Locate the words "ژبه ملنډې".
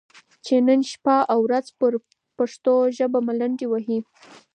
2.97-3.67